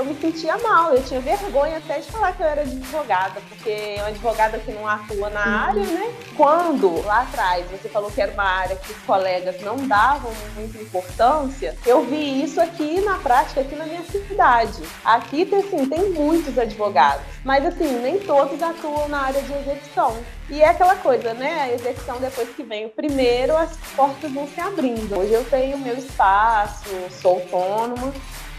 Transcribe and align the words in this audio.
eu 0.00 0.04
me 0.06 0.14
sentia 0.18 0.56
mal, 0.56 0.94
eu 0.94 1.02
tinha 1.02 1.20
vergonha 1.20 1.76
até 1.76 1.98
de 1.98 2.10
falar 2.10 2.32
que 2.32 2.42
eu 2.42 2.46
era 2.46 2.62
advogada, 2.62 3.38
porque 3.50 3.68
é 3.68 3.96
uma 3.98 4.08
advogada 4.08 4.58
que 4.58 4.72
não 4.72 4.88
atua 4.88 5.28
na 5.28 5.44
uhum. 5.44 5.56
área, 5.56 5.84
né? 5.84 6.14
Quando 6.34 7.04
lá 7.04 7.20
atrás 7.20 7.66
você 7.70 7.86
falou 7.86 8.10
que 8.10 8.20
era 8.20 8.32
uma 8.32 8.44
área 8.44 8.76
que 8.76 8.92
os 8.92 8.98
colegas 9.00 9.60
não 9.60 9.76
davam 9.86 10.32
muita 10.54 10.78
importância, 10.78 11.76
eu 11.84 12.02
vi 12.02 12.42
isso 12.42 12.58
aqui 12.60 13.02
na 13.02 13.16
prática, 13.18 13.60
aqui 13.60 13.76
na 13.76 13.84
minha 13.84 14.02
cidade. 14.04 14.82
Aqui, 15.04 15.42
assim, 15.42 15.86
tem 15.86 16.10
muitos 16.10 16.58
advogados, 16.58 17.22
mas 17.44 17.64
assim, 17.66 18.00
nem 18.00 18.18
todos 18.20 18.62
atuam 18.62 19.06
na 19.06 19.20
área 19.20 19.42
de 19.42 19.52
execução. 19.52 20.16
E 20.48 20.62
é 20.62 20.68
aquela 20.68 20.96
coisa, 20.96 21.34
né? 21.34 21.60
A 21.60 21.72
execução, 21.74 22.16
depois 22.18 22.48
que 22.48 22.62
vem 22.62 22.86
o 22.86 22.88
primeiro, 22.88 23.54
as 23.54 23.76
portas 23.94 24.32
vão 24.32 24.48
se 24.48 24.60
abrindo. 24.60 25.18
Hoje 25.18 25.34
eu 25.34 25.44
tenho 25.44 25.76
meu 25.78 25.96
espaço, 25.96 26.88
sou 27.20 27.34
autônoma, 27.34 28.12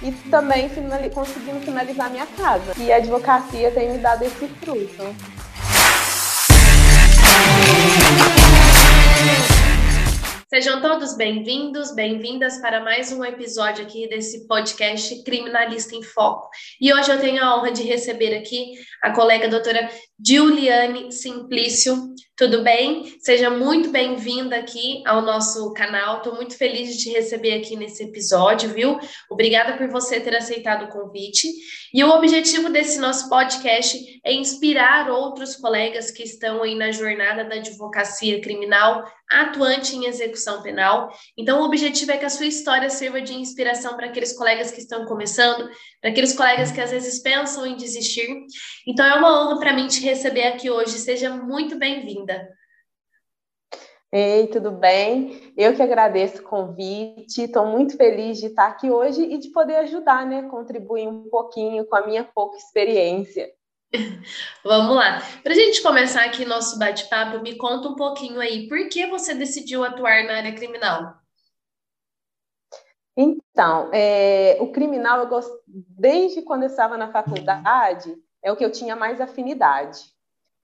e 0.03 0.11
também 0.29 0.67
finali 0.69 1.09
conseguindo 1.09 1.59
finalizar 1.59 2.09
minha 2.09 2.25
casa. 2.25 2.73
E 2.77 2.91
a 2.91 2.97
advocacia 2.97 3.71
tem 3.71 3.91
me 3.91 3.97
dado 3.99 4.23
esse 4.23 4.47
fruto. 4.47 5.15
Sejam 10.53 10.81
todos 10.81 11.15
bem-vindos, 11.15 11.95
bem-vindas 11.95 12.59
para 12.59 12.81
mais 12.81 13.09
um 13.13 13.23
episódio 13.23 13.85
aqui 13.85 14.09
desse 14.09 14.47
podcast 14.47 15.23
Criminalista 15.23 15.95
em 15.95 16.03
Foco. 16.03 16.49
E 16.81 16.93
hoje 16.93 17.09
eu 17.09 17.21
tenho 17.21 17.41
a 17.41 17.55
honra 17.55 17.71
de 17.71 17.83
receber 17.83 18.35
aqui 18.35 18.73
a 19.01 19.11
colega 19.11 19.47
doutora 19.47 19.89
Juliane 20.19 21.09
Simplício. 21.09 22.13
Tudo 22.41 22.63
bem? 22.63 23.19
Seja 23.19 23.51
muito 23.51 23.91
bem-vinda 23.91 24.55
aqui 24.55 25.03
ao 25.05 25.21
nosso 25.21 25.71
canal. 25.75 26.17
Estou 26.17 26.33
muito 26.33 26.57
feliz 26.57 26.89
de 26.89 27.03
te 27.03 27.11
receber 27.11 27.53
aqui 27.53 27.75
nesse 27.75 28.03
episódio, 28.03 28.73
viu? 28.73 28.99
Obrigada 29.29 29.77
por 29.77 29.87
você 29.89 30.19
ter 30.19 30.35
aceitado 30.35 30.85
o 30.85 30.87
convite. 30.87 31.47
E 31.93 32.03
o 32.03 32.09
objetivo 32.09 32.67
desse 32.71 32.99
nosso 32.99 33.29
podcast 33.29 33.95
é 34.25 34.33
inspirar 34.33 35.11
outros 35.11 35.55
colegas 35.55 36.09
que 36.09 36.23
estão 36.23 36.63
aí 36.63 36.73
na 36.73 36.91
jornada 36.91 37.43
da 37.43 37.57
advocacia 37.57 38.41
criminal 38.41 39.05
atuante 39.31 39.95
em 39.95 40.05
execução 40.05 40.61
penal. 40.61 41.09
Então, 41.37 41.61
o 41.61 41.65
objetivo 41.65 42.11
é 42.11 42.17
que 42.17 42.25
a 42.25 42.29
sua 42.29 42.45
história 42.45 42.89
sirva 42.89 43.21
de 43.21 43.33
inspiração 43.33 43.95
para 43.95 44.07
aqueles 44.07 44.33
colegas 44.33 44.71
que 44.71 44.81
estão 44.81 45.05
começando, 45.05 45.69
para 46.01 46.11
aqueles 46.11 46.33
colegas 46.33 46.71
que 46.71 46.81
às 46.81 46.91
vezes 46.91 47.19
pensam 47.19 47.65
em 47.65 47.75
desistir. 47.75 48.27
Então, 48.85 49.05
é 49.05 49.15
uma 49.15 49.41
honra 49.41 49.59
para 49.59 49.73
mim 49.73 49.87
te 49.87 50.01
receber 50.01 50.47
aqui 50.47 50.69
hoje. 50.69 50.91
Seja 50.91 51.29
muito 51.29 51.77
bem-vinda. 51.77 52.30
Ei, 54.13 54.47
tudo 54.47 54.71
bem? 54.71 55.53
Eu 55.55 55.73
que 55.73 55.81
agradeço 55.81 56.41
o 56.41 56.43
convite, 56.43 57.43
estou 57.43 57.65
muito 57.65 57.95
feliz 57.95 58.39
de 58.39 58.47
estar 58.47 58.67
aqui 58.67 58.91
hoje 58.91 59.23
e 59.23 59.37
de 59.37 59.49
poder 59.51 59.77
ajudar, 59.77 60.25
né? 60.25 60.49
Contribuir 60.49 61.07
um 61.07 61.29
pouquinho 61.29 61.85
com 61.85 61.95
a 61.95 62.05
minha 62.05 62.23
pouca 62.25 62.57
experiência. 62.57 63.49
Vamos 64.65 64.95
lá. 64.97 65.21
Para 65.41 65.53
a 65.53 65.55
gente 65.55 65.81
começar 65.81 66.25
aqui 66.25 66.43
nosso 66.43 66.77
bate-papo, 66.77 67.39
me 67.39 67.55
conta 67.55 67.87
um 67.87 67.95
pouquinho 67.95 68.41
aí, 68.41 68.67
por 68.67 68.89
que 68.89 69.07
você 69.07 69.33
decidiu 69.33 69.83
atuar 69.83 70.25
na 70.25 70.37
área 70.37 70.53
criminal? 70.53 71.15
Então, 73.15 73.89
é, 73.93 74.57
o 74.59 74.71
criminal, 74.71 75.19
eu 75.19 75.27
gost... 75.27 75.49
desde 75.67 76.41
quando 76.41 76.63
eu 76.63 76.69
estava 76.69 76.97
na 76.97 77.11
faculdade, 77.11 78.13
é 78.43 78.51
o 78.51 78.55
que 78.55 78.65
eu 78.65 78.71
tinha 78.71 78.95
mais 78.95 79.21
afinidade. 79.21 79.99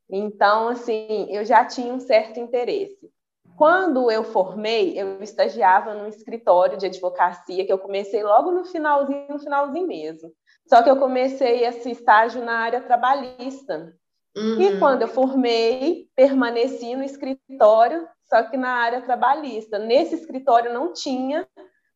Então, 0.09 0.69
assim, 0.69 1.27
eu 1.29 1.43
já 1.43 1.65
tinha 1.65 1.93
um 1.93 1.99
certo 1.99 2.39
interesse. 2.39 3.11
Quando 3.57 4.11
eu 4.11 4.23
formei, 4.23 4.99
eu 4.99 5.21
estagiava 5.23 5.95
num 5.95 6.07
escritório 6.07 6.77
de 6.77 6.85
advocacia, 6.85 7.65
que 7.65 7.73
eu 7.73 7.79
comecei 7.79 8.23
logo 8.23 8.51
no 8.51 8.63
finalzinho, 8.65 9.25
no 9.29 9.39
finalzinho 9.39 9.87
mesmo. 9.87 10.31
Só 10.67 10.83
que 10.83 10.89
eu 10.89 10.97
comecei 10.97 11.65
esse 11.65 11.89
estágio 11.89 12.45
na 12.45 12.59
área 12.59 12.81
trabalhista. 12.81 13.95
Uhum. 14.35 14.61
E 14.61 14.79
quando 14.79 15.01
eu 15.01 15.07
formei, 15.07 16.07
permaneci 16.15 16.95
no 16.95 17.03
escritório, 17.03 18.07
só 18.29 18.43
que 18.43 18.57
na 18.57 18.69
área 18.69 19.01
trabalhista. 19.01 19.79
Nesse 19.79 20.13
escritório 20.13 20.71
não 20.71 20.93
tinha 20.93 21.47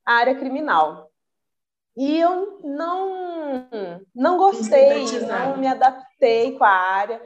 área 0.03 0.33
criminal. 0.33 1.11
E 1.95 2.19
eu 2.19 2.59
não, 2.63 4.01
não 4.15 4.37
gostei, 4.37 5.05
não 5.27 5.57
me 5.57 5.67
adaptei 5.67 6.57
com 6.57 6.63
a 6.63 6.69
área. 6.69 7.21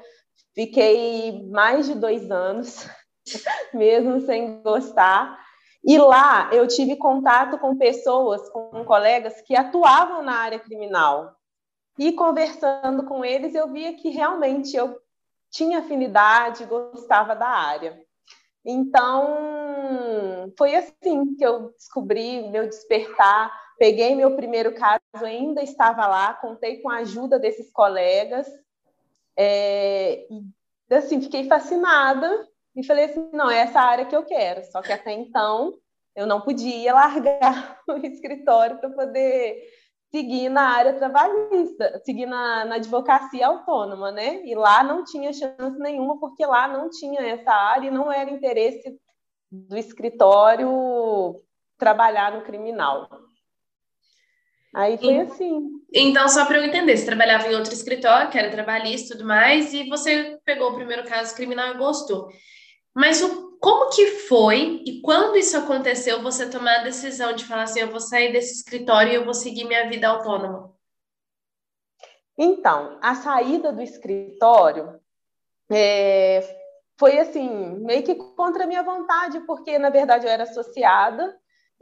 Fiquei 0.56 1.46
mais 1.50 1.86
de 1.86 1.96
dois 1.96 2.32
anos, 2.32 2.88
mesmo 3.74 4.22
sem 4.22 4.62
gostar. 4.62 5.38
E 5.84 5.98
lá 5.98 6.50
eu 6.52 6.66
tive 6.66 6.96
contato 6.96 7.60
com 7.60 7.78
pessoas, 7.78 8.50
com 8.50 8.84
colegas 8.86 9.42
que 9.42 9.56
atuavam 9.56 10.24
na 10.24 10.38
área 10.38 10.58
criminal. 10.58 11.36
E 12.00 12.14
conversando 12.14 13.06
com 13.06 13.24
eles, 13.24 13.54
eu 13.54 13.72
via 13.72 13.94
que 13.94 14.10
realmente 14.10 14.76
eu 14.76 14.98
tinha 15.52 15.80
afinidade, 15.80 16.66
gostava 16.66 17.36
da 17.36 17.48
área. 17.48 17.98
Então, 18.66 20.52
foi 20.58 20.76
assim 20.76 21.36
que 21.36 21.46
eu 21.46 21.72
descobri 21.78 22.50
meu 22.50 22.68
despertar. 22.68 23.52
Peguei 23.78 24.16
meu 24.16 24.36
primeiro 24.36 24.74
caso, 24.74 25.02
ainda 25.24 25.62
estava 25.62 26.08
lá, 26.08 26.34
contei 26.34 26.82
com 26.82 26.90
a 26.90 26.98
ajuda 26.98 27.38
desses 27.38 27.72
colegas. 27.72 28.48
É, 29.38 30.26
e, 30.30 30.96
assim, 30.96 31.22
fiquei 31.22 31.48
fascinada 31.48 32.48
e 32.76 32.84
falei 32.84 33.06
assim, 33.06 33.30
não, 33.32 33.50
é 33.50 33.60
essa 33.60 33.80
área 33.80 34.06
que 34.06 34.16
eu 34.16 34.24
quero. 34.24 34.64
Só 34.66 34.82
que 34.82 34.92
até 34.92 35.12
então 35.12 35.74
eu 36.16 36.26
não 36.26 36.42
podia 36.42 36.94
largar 36.94 37.80
o 37.88 37.98
escritório 38.06 38.78
para 38.78 38.90
poder 38.90 39.62
seguir 40.12 40.50
na 40.50 40.70
área 40.70 40.94
trabalhista, 40.94 42.02
seguir 42.06 42.26
na, 42.26 42.64
na, 42.66 42.76
advocacia 42.76 43.48
autônoma, 43.48 44.12
né? 44.12 44.46
E 44.46 44.56
lá 44.56 44.82
não 44.82 45.04
tinha 45.04 45.34
chance 45.34 45.78
nenhuma, 45.78 46.18
porque 46.20 46.46
lá 46.46 46.68
não 46.68 46.90
tinha 46.90 47.20
essa 47.22 47.52
área 47.52 47.88
e 47.88 47.92
não 47.92 48.10
era 48.12 48.30
interesse 48.30 48.98
do 49.52 49.78
escritório 49.78 51.36
trabalhar 51.78 52.32
no 52.32 52.44
criminal. 52.44 53.10
Aí 54.76 54.98
foi 54.98 55.20
assim. 55.20 55.70
Então, 55.94 56.28
só 56.28 56.46
para 56.46 56.58
eu 56.58 56.66
entender, 56.66 56.98
você 56.98 57.06
trabalhava 57.06 57.48
em 57.48 57.56
outro 57.56 57.72
escritório, 57.72 58.30
que 58.30 58.38
era 58.38 58.52
trabalhista 58.52 59.14
e 59.14 59.18
tudo 59.18 59.26
mais, 59.26 59.74
e 59.74 59.88
você 59.88 60.38
pegou 60.44 60.72
o 60.72 60.76
primeiro 60.76 61.08
caso 61.08 61.34
criminal 61.34 61.74
e 61.74 61.78
gostou. 61.78 62.28
Mas 62.94 63.22
o, 63.24 63.58
como 63.62 63.90
que 63.90 64.06
foi 64.28 64.84
e 64.86 65.00
quando 65.00 65.38
isso 65.38 65.58
aconteceu, 65.58 66.22
você 66.22 66.50
tomar 66.50 66.82
a 66.82 66.84
decisão 66.84 67.34
de 67.34 67.46
falar 67.46 67.64
assim, 67.64 67.80
eu 67.80 67.90
vou 67.90 68.02
sair 68.02 68.34
desse 68.34 68.56
escritório 68.56 69.14
e 69.14 69.16
eu 69.16 69.24
vou 69.24 69.34
seguir 69.34 69.64
minha 69.64 69.88
vida 69.88 70.10
autônoma? 70.10 70.76
Então, 72.38 73.00
a 73.02 73.16
saída 73.16 73.72
do 73.72 73.82
escritório 73.82 75.00
é, 75.72 76.42
foi 77.00 77.18
assim, 77.18 77.50
meio 77.80 78.04
que 78.04 78.14
contra 78.14 78.66
a 78.66 78.68
minha 78.68 78.84
vontade, 78.84 79.40
porque 79.48 79.80
na 79.80 79.90
verdade 79.90 80.26
eu 80.26 80.32
era 80.32 80.44
associada 80.44 81.34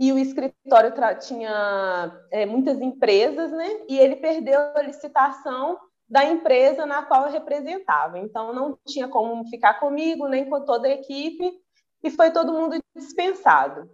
e 0.04 0.12
o 0.12 0.20
escritório 0.20 0.94
tinha 1.22 2.12
é, 2.30 2.46
muitas 2.46 2.82
empresas, 2.82 3.50
né? 3.52 3.86
E 3.88 3.98
ele 3.98 4.18
perdeu 4.18 4.60
a 4.76 4.82
licitação 4.82 5.80
da 6.10 6.26
empresa 6.26 6.86
na 6.86 7.04
qual 7.04 7.28
eu 7.28 7.32
representava. 7.32 8.20
Então, 8.20 8.54
não 8.54 8.78
tinha 8.86 9.08
como 9.08 9.48
ficar 9.48 9.76
comigo, 9.76 10.28
nem 10.28 10.50
com 10.50 10.60
toda 10.66 10.90
a 10.90 10.92
equipe, 10.92 11.54
e 12.04 12.12
foi 12.12 12.32
todo 12.32 12.52
mundo 12.52 12.78
dispensado. 12.94 13.90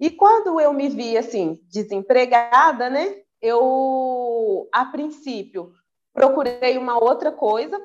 E 0.00 0.10
quando 0.10 0.58
eu 0.58 0.72
me 0.72 0.88
vi, 0.88 1.18
assim, 1.18 1.60
desempregada, 1.70 2.88
né, 2.88 3.20
eu, 3.42 4.70
a 4.72 4.86
princípio, 4.86 5.70
procurei 6.14 6.78
uma 6.78 6.96
outra 6.98 7.30
coisa, 7.30 7.78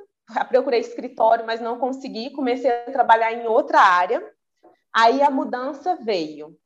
procurei 0.47 0.79
escritório, 0.79 1.45
mas 1.45 1.59
não 1.59 1.77
consegui, 1.77 2.29
comecei 2.29 2.71
a 2.71 2.91
trabalhar 2.93 3.33
em 3.33 3.45
outra 3.45 3.81
área, 3.81 4.23
aí 4.95 5.21
a 5.21 5.29
mudança 5.29 5.97
veio. 5.97 6.57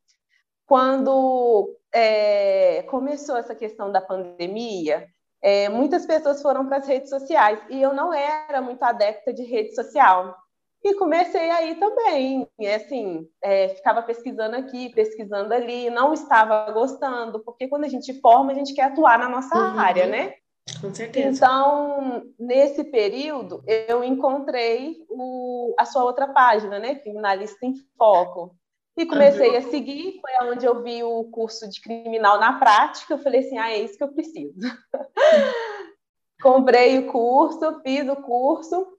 Quando 0.72 1.76
é, 1.94 2.84
começou 2.84 3.36
essa 3.36 3.54
questão 3.54 3.92
da 3.92 4.00
pandemia, 4.00 5.06
é, 5.44 5.68
muitas 5.68 6.06
pessoas 6.06 6.42
foram 6.42 6.66
para 6.66 6.78
as 6.78 6.88
redes 6.88 7.10
sociais 7.10 7.60
e 7.70 7.82
eu 7.82 7.94
não 7.94 8.14
era 8.14 8.62
muito 8.62 8.82
adepta 8.82 9.34
de 9.34 9.44
rede 9.44 9.76
social. 9.76 10.34
E 10.82 10.94
comecei 10.96 11.50
aí 11.50 11.76
também, 11.76 12.48
e 12.58 12.70
assim, 12.70 13.28
é, 13.44 13.68
ficava 13.68 14.02
pesquisando 14.02 14.56
aqui, 14.56 14.88
pesquisando 14.96 15.54
ali, 15.54 15.90
não 15.90 16.14
estava 16.14 16.72
gostando, 16.72 17.44
porque 17.44 17.68
quando 17.68 17.84
a 17.84 17.90
gente 17.90 18.14
forma, 18.22 18.54
a 18.54 18.56
gente 18.56 18.74
quer 18.74 18.84
atuar 18.84 19.20
na 19.20 19.28
nossa 19.28 19.54
uhum. 19.54 19.78
área, 19.78 20.08
né? 20.08 20.36
Com 20.80 20.94
certeza. 20.94 21.28
Então, 21.28 22.24
nesse 22.40 22.86
período, 22.86 23.62
eu 23.68 24.06
encontrei 24.06 25.06
o, 25.10 25.76
a 25.78 25.84
sua 25.84 26.06
outra 26.06 26.30
página, 26.30 26.80
né? 26.80 26.96
Criminalista 26.96 27.66
em 27.66 27.74
Foco. 27.98 28.56
E 28.98 29.06
comecei 29.06 29.56
a 29.56 29.62
seguir, 29.62 30.20
foi 30.20 30.50
onde 30.50 30.66
eu 30.66 30.84
vi 30.84 31.04
o 31.04 31.24
curso 31.26 31.70
de 31.70 31.80
criminal 31.80 32.40
na 32.40 32.60
prática. 32.60 33.14
Eu 33.14 33.20
falei 33.20 33.40
assim: 33.40 33.58
ah, 33.58 33.72
é 33.72 33.80
isso 33.80 33.98
que 33.98 34.04
eu 34.04 34.14
preciso. 34.14 34.54
Comprei 36.42 37.00
o 37.00 37.12
curso, 37.12 37.82
fiz 37.82 38.08
o 38.10 38.16
curso. 38.18 38.98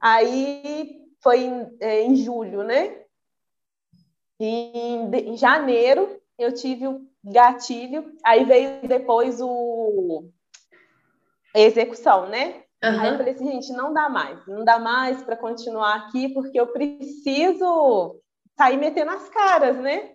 Aí 0.00 1.00
foi 1.22 1.40
em, 1.40 1.76
é, 1.80 2.02
em 2.02 2.16
julho, 2.16 2.64
né? 2.64 3.02
Em, 4.40 5.10
em 5.14 5.36
janeiro 5.36 6.20
eu 6.38 6.52
tive 6.52 6.88
o 6.88 7.06
gatilho. 7.22 8.12
Aí 8.24 8.44
veio 8.44 8.88
depois 8.88 9.40
o 9.40 10.24
execução, 11.54 12.28
né? 12.28 12.64
Uhum. 12.82 13.00
Aí 13.00 13.08
eu 13.10 13.16
falei 13.18 13.34
assim, 13.34 13.52
gente, 13.52 13.72
não 13.72 13.92
dá 13.92 14.08
mais, 14.08 14.46
não 14.46 14.64
dá 14.64 14.78
mais 14.78 15.22
para 15.22 15.36
continuar 15.36 15.96
aqui, 15.96 16.30
porque 16.30 16.58
eu 16.58 16.68
preciso 16.68 18.18
sair 18.60 18.76
metendo 18.76 19.10
as 19.10 19.26
caras, 19.30 19.78
né? 19.78 20.12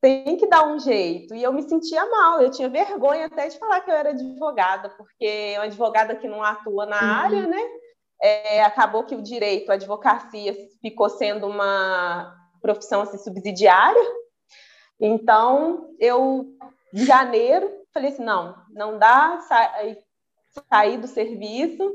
Tem 0.00 0.36
que 0.36 0.46
dar 0.46 0.64
um 0.64 0.78
jeito. 0.78 1.34
E 1.34 1.42
eu 1.42 1.52
me 1.52 1.62
sentia 1.62 2.08
mal, 2.08 2.40
eu 2.40 2.48
tinha 2.48 2.68
vergonha 2.68 3.26
até 3.26 3.48
de 3.48 3.58
falar 3.58 3.80
que 3.80 3.90
eu 3.90 3.96
era 3.96 4.10
advogada, 4.10 4.90
porque 4.90 5.26
é 5.26 5.58
uma 5.58 5.64
advogada 5.64 6.14
que 6.14 6.28
não 6.28 6.40
atua 6.40 6.86
na 6.86 7.00
uhum. 7.00 7.24
área, 7.24 7.46
né? 7.48 7.60
É, 8.22 8.62
acabou 8.62 9.02
que 9.02 9.16
o 9.16 9.22
direito, 9.22 9.70
a 9.70 9.74
advocacia, 9.74 10.54
ficou 10.80 11.08
sendo 11.08 11.48
uma 11.48 12.32
profissão 12.62 13.00
assim, 13.00 13.18
subsidiária. 13.18 14.02
Então, 15.00 15.90
eu, 15.98 16.46
em 16.94 17.04
janeiro, 17.04 17.68
falei 17.92 18.10
assim: 18.10 18.22
não, 18.22 18.54
não 18.70 18.98
dá, 18.98 19.40
sa 19.40 19.72
saí 20.70 20.96
do 20.96 21.08
serviço 21.08 21.92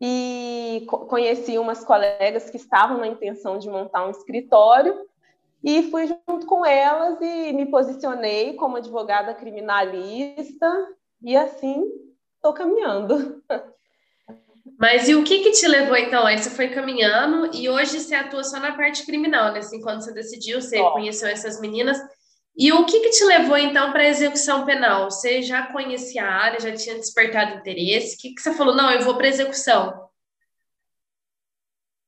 e 0.00 0.86
conheci 0.86 1.58
umas 1.58 1.84
colegas 1.84 2.48
que 2.48 2.56
estavam 2.56 2.98
na 2.98 3.06
intenção 3.06 3.58
de 3.58 3.68
montar 3.68 4.06
um 4.06 4.10
escritório 4.10 5.06
e 5.62 5.90
fui 5.90 6.06
junto 6.06 6.46
com 6.46 6.64
elas 6.64 7.20
e 7.20 7.52
me 7.52 7.66
posicionei 7.66 8.54
como 8.54 8.76
advogada 8.76 9.34
criminalista 9.34 10.66
e 11.22 11.36
assim 11.36 11.84
estou 12.36 12.54
caminhando. 12.54 13.42
Mas 14.78 15.10
e 15.10 15.14
o 15.14 15.22
que 15.22 15.40
que 15.40 15.50
te 15.50 15.68
levou 15.68 15.94
então? 15.94 16.24
Aí 16.24 16.38
você 16.38 16.48
foi 16.48 16.68
caminhando 16.68 17.54
e 17.54 17.68
hoje 17.68 18.00
você 18.00 18.14
atua 18.14 18.42
só 18.42 18.58
na 18.58 18.74
parte 18.74 19.04
criminal, 19.04 19.52
né? 19.52 19.58
Assim, 19.58 19.82
quando 19.82 20.02
você 20.02 20.10
decidiu, 20.14 20.62
você 20.62 20.78
conheceu 20.92 21.28
essas 21.28 21.60
meninas. 21.60 21.98
E 22.56 22.72
o 22.72 22.84
que, 22.84 23.00
que 23.00 23.10
te 23.10 23.24
levou, 23.24 23.56
então, 23.56 23.92
para 23.92 24.02
a 24.02 24.08
execução 24.08 24.66
penal? 24.66 25.10
Você 25.10 25.42
já 25.42 25.72
conhecia 25.72 26.24
a 26.24 26.34
área, 26.34 26.60
já 26.60 26.74
tinha 26.74 26.96
despertado 26.96 27.56
interesse? 27.56 28.16
O 28.16 28.18
que, 28.18 28.34
que 28.34 28.42
você 28.42 28.52
falou? 28.54 28.74
Não, 28.74 28.90
eu 28.90 29.02
vou 29.02 29.16
para 29.16 29.26
a 29.26 29.30
execução. 29.30 30.10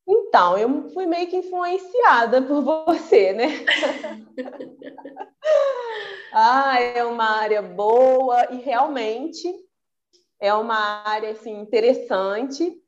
Então, 0.07 0.59
eu 0.59 0.91
fui 0.91 1.07
meio 1.07 1.29
que 1.29 1.37
influenciada 1.37 2.43
por 2.43 2.63
você, 2.63 3.33
né? 3.33 3.47
ah, 6.33 6.81
é 6.81 7.05
uma 7.05 7.39
área 7.39 7.63
boa 7.63 8.53
e 8.53 8.57
realmente 8.57 9.49
é 10.41 10.53
uma 10.53 11.05
área 11.07 11.31
assim, 11.31 11.61
interessante. 11.61 12.82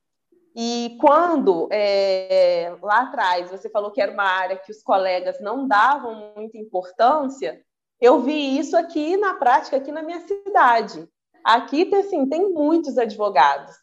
E 0.55 0.97
quando 1.01 1.69
é, 1.73 2.77
lá 2.81 3.03
atrás 3.03 3.51
você 3.51 3.69
falou 3.69 3.91
que 3.91 4.01
era 4.01 4.13
uma 4.13 4.25
área 4.25 4.57
que 4.57 4.71
os 4.71 4.83
colegas 4.83 5.41
não 5.41 5.67
davam 5.67 6.33
muita 6.37 6.57
importância, 6.57 7.61
eu 8.01 8.21
vi 8.21 8.59
isso 8.59 8.77
aqui 8.77 9.17
na 9.17 9.35
prática, 9.35 9.77
aqui 9.77 9.91
na 9.91 10.03
minha 10.03 10.21
cidade. 10.21 11.09
Aqui 11.43 11.93
assim, 11.95 12.29
tem 12.29 12.51
muitos 12.51 12.97
advogados, 12.97 13.75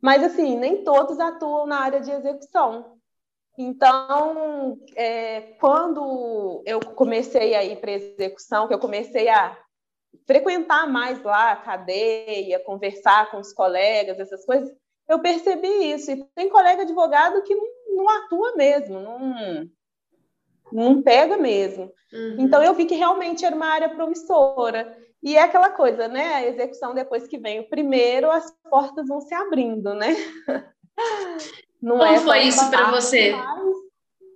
mas 0.00 0.22
assim, 0.22 0.56
nem 0.56 0.84
todos 0.84 1.18
atuam 1.18 1.66
na 1.66 1.80
área 1.80 2.00
de 2.00 2.10
execução. 2.10 2.96
Então, 3.58 4.78
é, 4.94 5.40
quando 5.58 6.62
eu 6.66 6.78
comecei 6.78 7.54
a 7.54 7.64
ir 7.64 7.80
para 7.80 7.92
execução, 7.92 8.68
que 8.68 8.74
eu 8.74 8.78
comecei 8.78 9.28
a 9.28 9.56
frequentar 10.26 10.86
mais 10.86 11.22
lá 11.22 11.52
a 11.52 11.56
cadeia, 11.56 12.62
conversar 12.64 13.30
com 13.30 13.38
os 13.38 13.52
colegas, 13.52 14.20
essas 14.20 14.44
coisas, 14.44 14.70
eu 15.08 15.20
percebi 15.20 15.92
isso. 15.92 16.10
E 16.10 16.24
tem 16.34 16.48
colega 16.48 16.82
advogado 16.82 17.42
que 17.42 17.54
não, 17.54 17.66
não 17.96 18.08
atua 18.08 18.54
mesmo, 18.56 19.00
não, 19.00 19.70
não 20.72 21.02
pega 21.02 21.36
mesmo. 21.36 21.92
Uhum. 22.12 22.36
Então 22.38 22.62
eu 22.62 22.74
vi 22.74 22.84
que 22.84 22.94
realmente 22.94 23.44
era 23.44 23.54
uma 23.54 23.68
área 23.68 23.88
promissora. 23.88 24.96
E 25.22 25.36
é 25.36 25.42
aquela 25.42 25.70
coisa, 25.70 26.06
né? 26.06 26.34
A 26.34 26.46
execução, 26.46 26.94
depois 26.94 27.26
que 27.26 27.38
vem 27.38 27.60
o 27.60 27.68
primeiro, 27.68 28.30
as 28.30 28.50
portas 28.70 29.08
vão 29.08 29.20
se 29.20 29.34
abrindo, 29.34 29.94
né? 29.94 30.14
Não 31.82 31.98
como 31.98 32.10
é 32.10 32.18
foi 32.20 32.42
isso 32.42 32.70
para 32.70 32.90
você? 32.90 33.34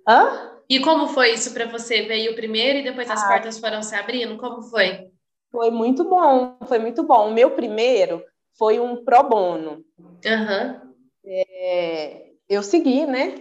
Hã? 0.07 0.51
E 0.69 0.79
como 0.79 1.07
foi 1.07 1.33
isso 1.33 1.53
para 1.53 1.65
você? 1.65 2.03
Veio 2.03 2.31
o 2.31 2.35
primeiro 2.35 2.79
e 2.79 2.83
depois 2.83 3.09
as 3.09 3.23
ah, 3.23 3.27
portas 3.27 3.59
foram 3.59 3.81
se 3.81 3.95
abrindo? 3.95 4.37
Como 4.37 4.61
foi? 4.63 5.09
Foi 5.51 5.69
muito 5.69 6.05
bom, 6.05 6.57
foi 6.65 6.79
muito 6.79 7.03
bom. 7.03 7.27
O 7.29 7.33
meu 7.33 7.51
primeiro 7.51 8.23
foi 8.57 8.79
um 8.79 9.03
pro 9.03 9.23
bono. 9.23 9.83
Uhum. 9.99 10.93
É, 11.25 12.31
eu 12.49 12.63
segui, 12.63 13.05
né? 13.05 13.35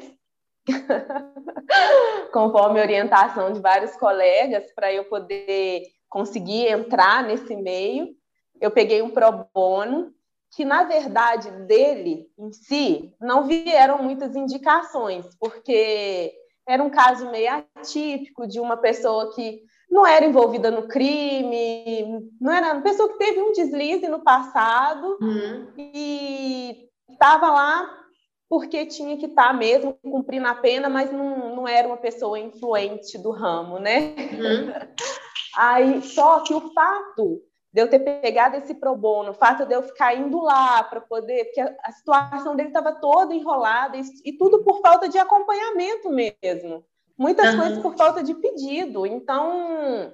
Conforme 2.32 2.80
orientação 2.80 3.52
de 3.52 3.60
vários 3.60 3.96
colegas, 3.96 4.72
para 4.74 4.92
eu 4.92 5.04
poder 5.04 5.82
conseguir 6.08 6.68
entrar 6.68 7.24
nesse 7.24 7.56
meio. 7.56 8.14
Eu 8.60 8.70
peguei 8.70 9.00
um 9.00 9.10
pro 9.10 9.46
bono, 9.54 10.12
que 10.54 10.64
na 10.64 10.84
verdade 10.84 11.50
dele 11.66 12.26
em 12.38 12.52
si 12.52 13.14
não 13.20 13.46
vieram 13.46 14.02
muitas 14.02 14.34
indicações, 14.34 15.24
porque 15.38 16.32
era 16.68 16.82
um 16.82 16.90
caso 16.90 17.30
meio 17.30 17.50
atípico 17.52 18.46
de 18.46 18.60
uma 18.60 18.76
pessoa 18.76 19.32
que 19.34 19.62
não 19.90 20.06
era 20.06 20.24
envolvida 20.24 20.70
no 20.70 20.86
crime, 20.86 22.30
não 22.40 22.52
era 22.52 22.72
uma 22.72 22.82
pessoa 22.82 23.08
que 23.08 23.18
teve 23.18 23.40
um 23.40 23.52
deslize 23.52 24.06
no 24.08 24.20
passado 24.20 25.18
uhum. 25.20 25.72
e 25.76 26.88
estava 27.08 27.50
lá 27.50 28.00
porque 28.48 28.84
tinha 28.86 29.16
que 29.16 29.26
estar 29.26 29.48
tá 29.48 29.52
mesmo 29.52 29.94
cumprindo 30.02 30.48
a 30.48 30.54
pena, 30.54 30.88
mas 30.88 31.12
não, 31.12 31.54
não 31.54 31.68
era 31.68 31.86
uma 31.86 31.96
pessoa 31.96 32.38
influente 32.38 33.16
do 33.16 33.30
ramo, 33.30 33.78
né? 33.78 34.14
Uhum. 34.18 34.72
Aí, 35.56 36.02
só 36.02 36.40
que 36.40 36.52
o 36.52 36.72
fato 36.72 37.40
de 37.72 37.80
eu 37.80 37.88
ter 37.88 38.00
pegado 38.00 38.56
esse 38.56 38.74
pro 38.74 38.96
bono, 38.96 39.30
o 39.30 39.34
fato 39.34 39.64
de 39.64 39.74
eu 39.74 39.82
ficar 39.82 40.14
indo 40.16 40.40
lá 40.40 40.82
para 40.82 41.00
poder, 41.00 41.44
porque 41.44 41.60
a, 41.60 41.76
a, 41.84 41.92
situação 41.92 42.56
dele 42.56 42.70
estava 42.70 42.92
toda 42.92 43.34
enrolada 43.34 43.96
e, 43.96 44.02
e, 44.24 44.32
tudo 44.36 44.64
por 44.64 44.80
falta 44.80 45.08
de 45.08 45.18
acompanhamento 45.18 46.10
mesmo. 46.10 46.84
Muitas 47.20 47.52
uhum. 47.52 47.60
coisas 47.60 47.78
por 47.80 47.94
falta 47.98 48.22
de 48.22 48.32
pedido. 48.32 49.04
Então, 49.04 50.10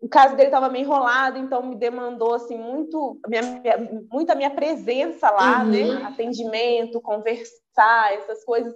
o 0.00 0.08
caso 0.08 0.36
dele 0.36 0.50
estava 0.50 0.68
meio 0.68 0.84
enrolado, 0.84 1.36
então 1.36 1.66
me 1.66 1.74
demandou 1.74 2.34
assim 2.34 2.56
muito, 2.56 3.18
minha, 3.26 3.42
minha, 3.42 4.04
muita 4.08 4.36
minha 4.36 4.50
presença 4.50 5.28
lá, 5.32 5.64
né? 5.64 5.80
uhum. 5.80 5.94
né? 5.98 6.04
Atendimento, 6.04 7.00
conversar, 7.00 8.14
essas 8.14 8.44
coisas. 8.44 8.72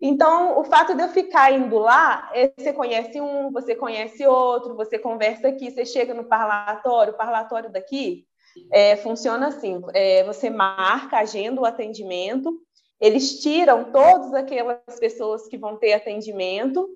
Então, 0.00 0.58
o 0.58 0.64
fato 0.64 0.96
de 0.96 1.02
eu 1.04 1.08
ficar 1.08 1.52
indo 1.52 1.78
lá, 1.78 2.28
é, 2.34 2.52
você 2.58 2.72
conhece 2.72 3.20
um, 3.20 3.52
você 3.52 3.76
conhece 3.76 4.26
outro, 4.26 4.74
você 4.74 4.98
conversa 4.98 5.46
aqui, 5.46 5.70
você 5.70 5.86
chega 5.86 6.12
no 6.12 6.24
parlatório, 6.24 7.12
o 7.12 7.16
parlatório 7.16 7.70
daqui 7.70 8.24
é, 8.72 8.96
funciona 8.96 9.48
assim: 9.48 9.80
é, 9.94 10.24
você 10.24 10.50
marca, 10.50 11.18
agenda 11.18 11.60
o 11.60 11.64
atendimento, 11.64 12.52
eles 13.00 13.40
tiram 13.40 13.92
todas 13.92 14.34
aquelas 14.34 14.98
pessoas 14.98 15.46
que 15.46 15.56
vão 15.56 15.76
ter 15.76 15.92
atendimento 15.92 16.88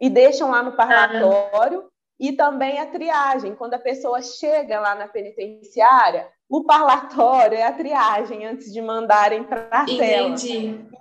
e 0.00 0.10
deixam 0.10 0.50
lá 0.50 0.62
no 0.62 0.76
parlatório. 0.76 1.84
E 2.18 2.32
também 2.32 2.78
a 2.78 2.86
triagem, 2.86 3.56
quando 3.56 3.74
a 3.74 3.78
pessoa 3.78 4.22
chega 4.22 4.78
lá 4.78 4.94
na 4.94 5.08
penitenciária, 5.08 6.28
o 6.48 6.62
parlatório 6.62 7.58
é 7.58 7.64
a 7.64 7.72
triagem 7.72 8.46
antes 8.46 8.72
de 8.72 8.80
mandarem 8.80 9.42
para 9.42 9.68
a 9.70 9.86
cela. 9.86 10.36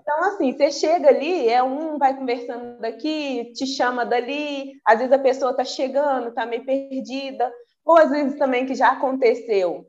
Então, 0.01 0.23
assim, 0.23 0.51
você 0.51 0.71
chega 0.71 1.09
ali, 1.09 1.47
é 1.47 1.61
um 1.61 1.97
vai 1.97 2.15
conversando 2.17 2.79
daqui, 2.79 3.51
te 3.53 3.65
chama 3.67 4.05
dali, 4.05 4.73
às 4.85 4.97
vezes 4.97 5.13
a 5.13 5.19
pessoa 5.19 5.51
está 5.51 5.63
chegando, 5.63 6.29
está 6.29 6.45
meio 6.45 6.65
perdida, 6.65 7.51
ou 7.85 7.97
às 7.97 8.09
vezes 8.09 8.37
também 8.37 8.65
que 8.65 8.75
já 8.75 8.89
aconteceu, 8.89 9.87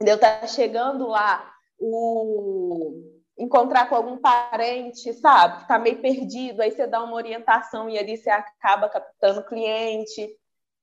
eu 0.00 0.14
estar 0.14 0.40
tá 0.40 0.46
chegando 0.46 1.06
lá, 1.06 1.52
o 1.78 3.15
encontrar 3.38 3.88
com 3.88 3.94
algum 3.94 4.16
parente, 4.16 5.12
sabe, 5.14 5.56
que 5.56 5.62
está 5.62 5.78
meio 5.78 6.00
perdido, 6.00 6.62
aí 6.62 6.70
você 6.70 6.86
dá 6.86 7.02
uma 7.02 7.14
orientação 7.14 7.88
e 7.88 7.98
ali 7.98 8.16
você 8.16 8.30
acaba 8.30 8.88
captando 8.88 9.44
cliente. 9.44 10.28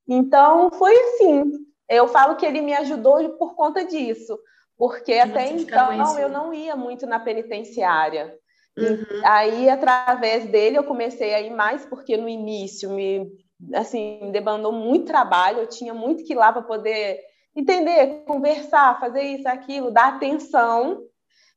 Então, 0.07 0.69
foi 0.71 0.95
assim. 0.95 1.43
Eu 1.89 2.07
falo 2.07 2.35
que 2.35 2.45
ele 2.45 2.61
me 2.61 2.73
ajudou 2.73 3.37
por 3.37 3.55
conta 3.55 3.83
disso, 3.83 4.37
porque 4.77 5.13
até 5.13 5.51
então 5.51 6.19
eu 6.19 6.29
não 6.29 6.53
ia 6.53 6.75
muito 6.75 7.05
na 7.05 7.19
penitenciária. 7.19 8.37
Uhum. 8.77 9.21
Aí, 9.25 9.69
através 9.69 10.45
dele, 10.47 10.77
eu 10.77 10.83
comecei 10.83 11.33
a 11.33 11.41
ir 11.41 11.51
mais, 11.51 11.85
porque 11.85 12.17
no 12.17 12.27
início 12.27 12.89
me 12.89 13.31
assim, 13.73 14.29
demandou 14.31 14.71
muito 14.71 15.05
trabalho, 15.05 15.59
eu 15.59 15.67
tinha 15.67 15.93
muito 15.93 16.23
que 16.23 16.33
ir 16.33 16.35
lá 16.35 16.51
para 16.51 16.63
poder 16.63 17.19
entender, 17.55 18.23
conversar, 18.25 18.99
fazer 18.99 19.21
isso, 19.21 19.47
aquilo, 19.47 19.91
dar 19.91 20.15
atenção 20.15 21.01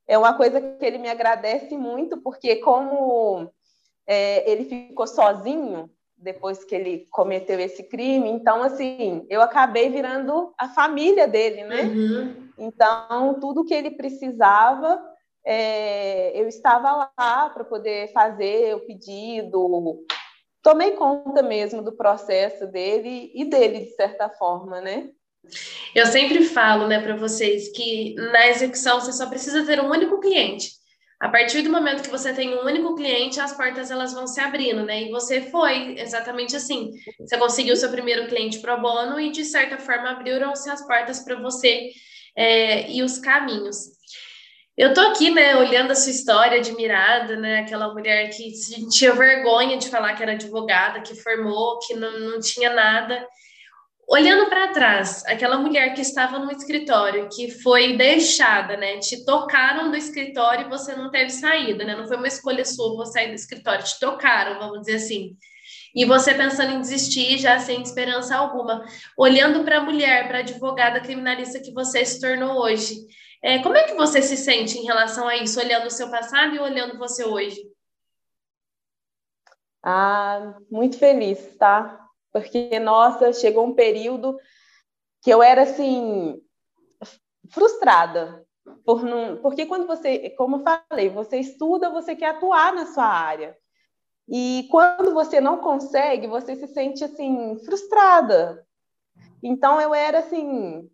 é 0.07 0.17
uma 0.17 0.33
coisa 0.35 0.61
que 0.61 0.85
ele 0.85 0.97
me 0.97 1.09
agradece 1.09 1.75
muito, 1.75 2.17
porque 2.21 2.57
como 2.57 3.51
é, 4.07 4.49
ele 4.49 4.65
ficou 4.65 5.05
sozinho 5.05 5.89
depois 6.17 6.63
que 6.63 6.73
ele 6.73 7.05
cometeu 7.11 7.59
esse 7.59 7.83
crime, 7.83 8.29
então, 8.29 8.63
assim, 8.63 9.25
eu 9.29 9.41
acabei 9.41 9.89
virando 9.89 10.51
a 10.57 10.67
família 10.69 11.27
dele, 11.27 11.63
né? 11.63 11.83
Uhum. 11.83 12.49
Então, 12.57 13.39
tudo 13.39 13.63
que 13.63 13.73
ele 13.73 13.91
precisava, 13.91 14.99
é, 15.45 16.31
eu 16.39 16.47
estava 16.47 17.11
lá 17.17 17.49
para 17.49 17.63
poder 17.63 18.11
fazer 18.11 18.75
o 18.75 18.79
pedido, 18.79 20.03
tomei 20.63 20.91
conta 20.91 21.43
mesmo 21.43 21.83
do 21.83 21.95
processo 21.95 22.65
dele 22.65 23.31
e 23.35 23.45
dele, 23.45 23.81
de 23.81 23.91
certa 23.91 24.27
forma, 24.27 24.81
né? 24.81 25.11
Eu 25.95 26.05
sempre 26.05 26.43
falo, 26.43 26.87
né, 26.87 26.99
para 26.99 27.15
vocês 27.15 27.69
que 27.69 28.15
na 28.15 28.47
execução 28.47 28.99
você 28.99 29.11
só 29.11 29.27
precisa 29.27 29.65
ter 29.65 29.79
um 29.81 29.89
único 29.89 30.19
cliente. 30.19 30.71
A 31.19 31.29
partir 31.29 31.63
do 31.63 31.71
momento 31.71 32.03
que 32.03 32.11
você 32.11 32.31
tem 32.31 32.55
um 32.55 32.63
único 32.63 32.95
cliente, 32.95 33.39
as 33.39 33.51
portas 33.51 33.89
elas 33.89 34.13
vão 34.13 34.27
se 34.27 34.39
abrindo, 34.39 34.83
né? 34.83 35.03
E 35.03 35.09
você 35.09 35.41
foi 35.41 35.99
exatamente 35.99 36.55
assim. 36.55 36.91
Você 37.19 37.37
conseguiu 37.39 37.75
seu 37.75 37.89
primeiro 37.89 38.27
cliente 38.27 38.59
pro 38.59 38.79
bono 38.79 39.19
e 39.19 39.31
de 39.31 39.43
certa 39.43 39.79
forma 39.79 40.11
abriram-se 40.11 40.69
as 40.69 40.85
portas 40.85 41.19
para 41.21 41.35
você 41.41 41.89
é, 42.35 42.91
e 42.91 43.01
os 43.01 43.17
caminhos. 43.17 43.97
Eu 44.77 44.93
tô 44.93 45.01
aqui, 45.01 45.31
né, 45.31 45.55
olhando 45.55 45.89
a 45.89 45.95
sua 45.95 46.11
história, 46.11 46.59
admirada, 46.59 47.35
né, 47.35 47.61
aquela 47.61 47.91
mulher 47.91 48.29
que 48.29 48.51
tinha 48.91 49.11
vergonha 49.11 49.75
de 49.75 49.89
falar 49.89 50.13
que 50.13 50.21
era 50.21 50.33
advogada, 50.33 51.01
que 51.01 51.15
formou, 51.15 51.79
que 51.79 51.95
não, 51.95 52.19
não 52.19 52.39
tinha 52.39 52.71
nada. 52.71 53.27
Olhando 54.09 54.49
para 54.49 54.71
trás, 54.71 55.21
aquela 55.25 55.57
mulher 55.57 55.93
que 55.93 55.99
estava 55.99 56.39
no 56.39 56.49
escritório, 56.49 57.27
que 57.27 57.51
foi 57.51 57.97
deixada, 57.97 58.77
né? 58.77 58.99
Te 58.99 59.25
tocaram 59.25 59.91
do 59.91 59.97
escritório 59.97 60.65
e 60.65 60.69
você 60.69 60.95
não 60.95 61.11
teve 61.11 61.29
saída, 61.29 61.83
né? 61.83 61.93
Não 61.93 62.07
foi 62.07 62.15
uma 62.15 62.27
escolha 62.27 62.63
sua 62.63 62.95
você 62.95 63.13
sair 63.13 63.27
do 63.27 63.35
escritório, 63.35 63.83
te 63.83 63.99
tocaram, 63.99 64.59
vamos 64.59 64.79
dizer 64.79 64.95
assim. 64.95 65.35
E 65.93 66.05
você 66.05 66.33
pensando 66.33 66.71
em 66.71 66.79
desistir 66.79 67.37
já 67.37 67.59
sem 67.59 67.81
esperança 67.81 68.33
alguma. 68.37 68.85
Olhando 69.17 69.65
para 69.65 69.79
a 69.79 69.83
mulher, 69.83 70.29
para 70.29 70.37
a 70.37 70.41
advogada 70.41 71.01
criminalista 71.01 71.59
que 71.59 71.73
você 71.73 72.05
se 72.05 72.21
tornou 72.21 72.61
hoje. 72.61 72.95
É, 73.43 73.59
como 73.59 73.75
é 73.75 73.83
que 73.83 73.95
você 73.95 74.21
se 74.21 74.37
sente 74.37 74.77
em 74.77 74.85
relação 74.85 75.27
a 75.27 75.35
isso, 75.35 75.59
olhando 75.59 75.87
o 75.87 75.91
seu 75.91 76.09
passado 76.09 76.55
e 76.55 76.59
olhando 76.59 76.97
você 76.97 77.25
hoje? 77.25 77.61
Ah, 79.83 80.55
muito 80.71 80.97
feliz, 80.97 81.57
tá? 81.57 82.06
Porque, 82.41 82.79
nossa, 82.79 83.33
chegou 83.33 83.65
um 83.65 83.73
período 83.73 84.37
que 85.21 85.29
eu 85.29 85.41
era 85.41 85.63
assim 85.63 86.41
frustrada 87.49 88.45
por 88.85 89.03
não, 89.03 89.37
porque 89.37 89.65
quando 89.65 89.87
você, 89.87 90.29
como 90.31 90.57
eu 90.57 90.63
falei, 90.63 91.09
você 91.09 91.37
estuda, 91.37 91.89
você 91.89 92.15
quer 92.15 92.31
atuar 92.31 92.73
na 92.73 92.85
sua 92.87 93.05
área. 93.05 93.57
E 94.27 94.67
quando 94.69 95.13
você 95.13 95.39
não 95.39 95.57
consegue, 95.57 96.27
você 96.27 96.55
se 96.55 96.67
sente 96.67 97.03
assim 97.03 97.57
frustrada. 97.63 98.65
Então 99.41 99.79
eu 99.79 99.93
era 99.93 100.19
assim, 100.19 100.89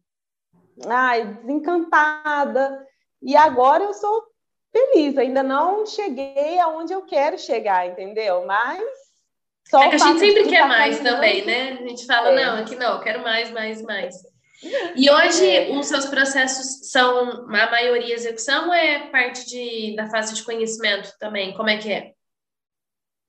ai, 0.87 1.33
desencantada. 1.35 2.87
E 3.21 3.35
agora 3.35 3.83
eu 3.83 3.93
sou 3.93 4.23
feliz, 4.71 5.17
ainda 5.17 5.41
não 5.41 5.85
cheguei 5.85 6.59
aonde 6.59 6.93
eu 6.93 7.05
quero 7.05 7.37
chegar, 7.37 7.87
entendeu? 7.87 8.45
Mas 8.45 8.83
só 9.65 9.81
é 9.81 9.89
que 9.89 9.95
a 9.95 9.97
gente 9.97 10.19
sempre 10.19 10.47
quer 10.47 10.67
mais 10.67 10.99
também, 10.99 11.45
né? 11.45 11.79
A 11.81 11.87
gente 11.87 12.05
fala, 12.05 12.29
é. 12.29 12.45
não, 12.45 12.57
aqui 12.59 12.75
não, 12.75 12.99
quero 12.99 13.21
mais, 13.21 13.51
mais, 13.51 13.81
mais. 13.81 14.15
E 14.95 15.09
hoje 15.09 15.45
é. 15.45 15.77
os 15.77 15.87
seus 15.87 16.05
processos 16.05 16.89
são 16.89 17.45
a 17.47 17.69
maioria 17.69 18.15
execução 18.15 18.67
ou 18.67 18.73
é 18.73 19.09
parte 19.09 19.45
de, 19.45 19.93
da 19.93 20.09
fase 20.09 20.33
de 20.33 20.43
conhecimento 20.43 21.11
também? 21.19 21.53
Como 21.53 21.67
é 21.67 21.77
que 21.77 21.91
é? 21.91 22.13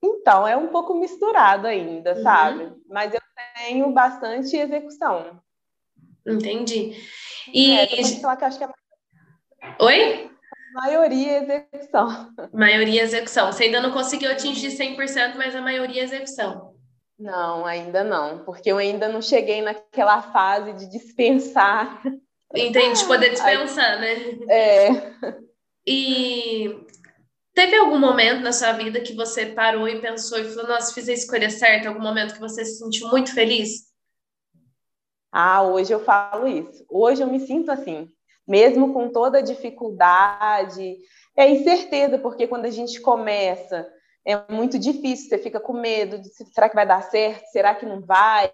Então, 0.01 0.47
é 0.47 0.55
um 0.55 0.67
pouco 0.67 0.93
misturado 0.93 1.67
ainda, 1.67 2.15
uhum. 2.15 2.23
sabe? 2.23 2.73
Mas 2.87 3.13
eu 3.13 3.19
tenho 3.55 3.91
bastante 3.91 4.55
execução. 4.55 5.41
Entendi. 6.25 6.95
E. 7.53 7.77
É, 7.77 8.03
falar 8.21 8.37
que 8.37 8.45
acho 8.45 8.57
que 8.57 8.63
é... 8.63 8.69
Oi? 9.79 10.31
Maioria 10.75 11.37
execução. 11.37 12.33
Maioria 12.53 13.03
execução. 13.03 13.49
Você 13.49 13.63
ainda 13.63 13.79
não 13.79 13.91
conseguiu 13.91 14.29
atingir 14.29 14.67
100%, 14.67 15.35
mas 15.37 15.55
a 15.55 15.61
maioria 15.61 16.03
execução. 16.03 16.75
Não, 17.17 17.65
ainda 17.65 18.03
não, 18.03 18.43
porque 18.43 18.69
eu 18.69 18.77
ainda 18.77 19.07
não 19.07 19.21
cheguei 19.21 19.61
naquela 19.61 20.21
fase 20.21 20.73
de 20.73 20.91
dispensar. 20.91 22.03
Entende? 22.53 22.99
De 22.99 23.05
poder 23.05 23.29
dispensar, 23.29 24.01
né? 24.01 24.15
É. 24.49 24.89
E 25.87 26.85
teve 27.53 27.77
algum 27.77 27.97
momento 27.97 28.41
na 28.41 28.51
sua 28.51 28.73
vida 28.73 28.99
que 28.99 29.13
você 29.13 29.45
parou 29.45 29.87
e 29.87 30.01
pensou 30.01 30.39
e 30.39 30.43
falou, 30.43 30.67
nossa, 30.67 30.93
fiz 30.93 31.07
a 31.07 31.13
escolha 31.13 31.49
certa? 31.49 31.87
Algum 31.87 32.01
momento 32.01 32.33
que 32.33 32.39
você 32.39 32.65
se 32.65 32.79
sentiu 32.79 33.07
muito 33.07 33.33
feliz? 33.33 33.85
Ah, 35.31 35.63
hoje 35.63 35.93
eu 35.93 36.03
falo 36.03 36.45
isso. 36.45 36.85
Hoje 36.89 37.21
eu 37.21 37.27
me 37.27 37.39
sinto 37.39 37.71
assim 37.71 38.11
mesmo 38.47 38.93
com 38.93 39.09
toda 39.09 39.39
a 39.39 39.41
dificuldade, 39.41 40.97
é 41.35 41.49
incerteza, 41.49 42.17
porque 42.17 42.47
quando 42.47 42.65
a 42.65 42.71
gente 42.71 43.01
começa 43.01 43.87
é 44.25 44.51
muito 44.51 44.79
difícil, 44.79 45.29
você 45.29 45.37
fica 45.37 45.59
com 45.59 45.73
medo 45.73 46.17
de 46.17 46.29
será 46.29 46.67
que 46.67 46.75
vai 46.75 46.85
dar 46.85 47.03
certo, 47.03 47.45
será 47.51 47.75
que 47.75 47.85
não 47.85 48.01
vai? 48.01 48.51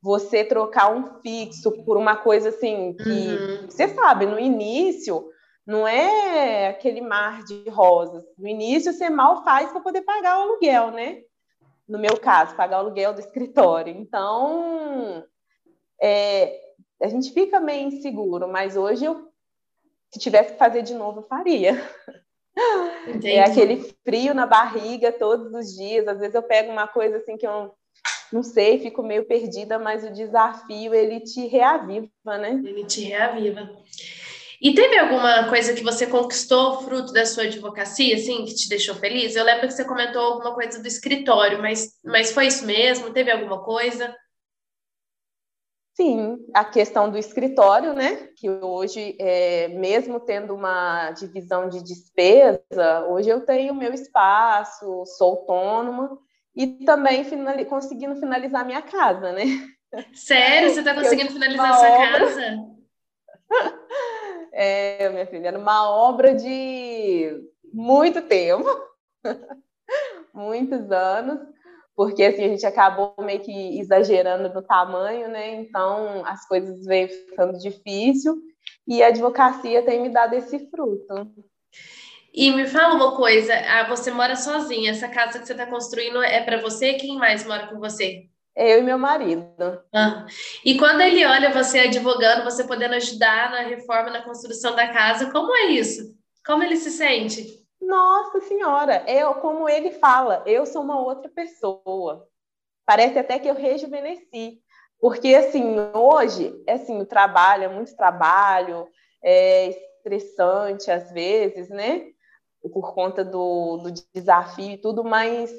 Você 0.00 0.42
trocar 0.42 0.90
um 0.90 1.20
fixo 1.20 1.70
por 1.84 1.98
uma 1.98 2.16
coisa 2.16 2.48
assim 2.48 2.94
que 2.94 3.10
uhum. 3.10 3.66
você 3.68 3.88
sabe, 3.88 4.24
no 4.24 4.40
início 4.40 5.28
não 5.66 5.86
é 5.86 6.68
aquele 6.68 7.00
mar 7.00 7.44
de 7.44 7.68
rosas. 7.68 8.24
No 8.38 8.48
início 8.48 8.92
você 8.92 9.10
mal 9.10 9.44
faz 9.44 9.70
para 9.70 9.80
poder 9.80 10.02
pagar 10.02 10.38
o 10.38 10.42
aluguel, 10.42 10.90
né? 10.90 11.20
No 11.86 11.98
meu 11.98 12.16
caso, 12.16 12.56
pagar 12.56 12.78
o 12.78 12.80
aluguel 12.86 13.12
do 13.12 13.20
escritório. 13.20 13.94
Então, 13.94 15.22
é, 16.00 16.58
a 17.02 17.08
gente 17.08 17.32
fica 17.32 17.60
meio 17.60 17.88
inseguro, 17.88 18.48
mas 18.48 18.76
hoje 18.76 19.04
eu, 19.04 19.28
se 20.10 20.18
tivesse 20.18 20.52
que 20.52 20.58
fazer 20.58 20.82
de 20.82 20.94
novo, 20.94 21.20
eu 21.20 21.24
faria. 21.24 21.82
Entendi. 23.06 23.32
É 23.32 23.44
aquele 23.44 23.94
frio 24.04 24.34
na 24.34 24.46
barriga 24.46 25.10
todos 25.10 25.52
os 25.52 25.74
dias. 25.74 26.06
Às 26.06 26.18
vezes 26.18 26.34
eu 26.34 26.42
pego 26.42 26.70
uma 26.70 26.86
coisa 26.86 27.16
assim 27.16 27.36
que 27.36 27.46
eu 27.46 27.74
não 28.32 28.42
sei, 28.42 28.78
fico 28.78 29.02
meio 29.02 29.24
perdida, 29.24 29.78
mas 29.78 30.04
o 30.04 30.12
desafio 30.12 30.94
ele 30.94 31.20
te 31.20 31.46
reaviva, 31.46 32.08
né? 32.24 32.60
Ele 32.64 32.84
te 32.84 33.02
reaviva. 33.02 33.70
E 34.60 34.74
teve 34.74 34.96
alguma 34.96 35.48
coisa 35.48 35.74
que 35.74 35.82
você 35.82 36.06
conquistou 36.06 36.82
fruto 36.82 37.12
da 37.12 37.26
sua 37.26 37.44
advocacia, 37.44 38.14
assim, 38.14 38.44
que 38.44 38.54
te 38.54 38.68
deixou 38.68 38.94
feliz? 38.94 39.34
Eu 39.34 39.44
lembro 39.44 39.66
que 39.66 39.74
você 39.74 39.84
comentou 39.84 40.22
alguma 40.22 40.54
coisa 40.54 40.80
do 40.80 40.86
escritório, 40.86 41.60
mas, 41.60 41.98
mas 42.04 42.30
foi 42.30 42.46
isso 42.46 42.64
mesmo? 42.64 43.12
Teve 43.12 43.32
alguma 43.32 43.60
coisa? 43.62 44.14
Sim, 45.94 46.38
a 46.54 46.64
questão 46.64 47.10
do 47.10 47.18
escritório, 47.18 47.92
né? 47.92 48.28
Que 48.36 48.48
hoje, 48.48 49.14
é, 49.20 49.68
mesmo 49.68 50.18
tendo 50.20 50.54
uma 50.54 51.10
divisão 51.10 51.68
de 51.68 51.82
despesa, 51.82 53.06
hoje 53.08 53.28
eu 53.28 53.44
tenho 53.44 53.74
meu 53.74 53.92
espaço, 53.92 55.04
sou 55.04 55.32
autônoma 55.32 56.18
e 56.56 56.84
também 56.84 57.24
finali 57.24 57.66
conseguindo 57.66 58.16
finalizar 58.16 58.64
minha 58.64 58.80
casa, 58.80 59.32
né? 59.32 59.44
Sério? 60.14 60.70
Você 60.70 60.80
está 60.80 60.94
conseguindo 60.94 61.30
finalizar 61.30 61.74
sua 61.74 61.90
obra... 61.90 62.18
casa? 62.18 62.72
É, 64.54 65.08
minha 65.08 65.26
filha, 65.26 65.48
era 65.48 65.58
uma 65.58 65.90
obra 65.90 66.34
de 66.34 67.42
muito 67.72 68.20
tempo, 68.20 68.68
muitos 70.34 70.92
anos 70.92 71.40
porque 71.94 72.22
assim 72.22 72.44
a 72.44 72.48
gente 72.48 72.66
acabou 72.66 73.14
meio 73.20 73.40
que 73.40 73.78
exagerando 73.78 74.52
no 74.52 74.62
tamanho, 74.62 75.28
né? 75.28 75.54
Então 75.54 76.24
as 76.26 76.46
coisas 76.46 76.84
vêm 76.84 77.08
ficando 77.08 77.58
difícil 77.58 78.36
e 78.86 79.02
a 79.02 79.08
advocacia 79.08 79.82
tem 79.82 80.00
me 80.00 80.08
dado 80.08 80.34
esse 80.34 80.70
fruto. 80.70 81.30
E 82.34 82.50
me 82.50 82.66
fala 82.66 82.94
uma 82.94 83.14
coisa, 83.14 83.52
ah, 83.54 83.86
você 83.88 84.10
mora 84.10 84.34
sozinha, 84.36 84.90
essa 84.90 85.06
casa 85.06 85.38
que 85.38 85.46
você 85.46 85.52
está 85.52 85.66
construindo 85.66 86.22
é 86.22 86.42
para 86.42 86.60
você? 86.60 86.94
Quem 86.94 87.18
mais 87.18 87.46
mora 87.46 87.66
com 87.66 87.78
você? 87.78 88.26
Eu 88.56 88.80
e 88.80 88.82
meu 88.82 88.98
marido. 88.98 89.44
Ah. 89.94 90.26
E 90.64 90.78
quando 90.78 91.02
ele 91.02 91.24
olha 91.26 91.52
você 91.52 91.80
advogando, 91.80 92.44
você 92.44 92.64
podendo 92.64 92.94
ajudar 92.94 93.50
na 93.50 93.60
reforma, 93.62 94.10
na 94.10 94.22
construção 94.22 94.74
da 94.74 94.88
casa, 94.88 95.30
como 95.30 95.54
é 95.54 95.66
isso? 95.66 96.14
Como 96.44 96.62
ele 96.62 96.76
se 96.76 96.90
sente? 96.90 97.61
Nossa 97.92 98.40
Senhora, 98.40 99.04
eu, 99.06 99.34
como 99.34 99.68
ele 99.68 99.90
fala, 99.90 100.42
eu 100.46 100.64
sou 100.64 100.80
uma 100.80 100.98
outra 100.98 101.30
pessoa. 101.30 102.26
Parece 102.86 103.18
até 103.18 103.38
que 103.38 103.46
eu 103.46 103.54
rejuvenesci. 103.54 104.62
Porque, 104.98 105.34
assim, 105.34 105.76
hoje, 105.94 106.54
assim, 106.66 106.98
o 107.02 107.04
trabalho 107.04 107.64
é 107.64 107.68
muito 107.68 107.94
trabalho, 107.94 108.88
é 109.22 109.68
estressante 109.68 110.90
às 110.90 111.12
vezes, 111.12 111.68
né? 111.68 112.06
Por 112.72 112.94
conta 112.94 113.22
do, 113.22 113.76
do 113.76 113.92
desafio 114.14 114.70
e 114.70 114.78
tudo, 114.78 115.04
mas 115.04 115.52